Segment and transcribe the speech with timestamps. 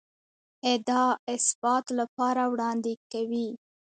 [0.73, 3.47] ادعا اثبات لپاره وړاندې کوي.